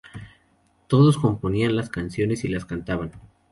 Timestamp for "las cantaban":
2.47-3.11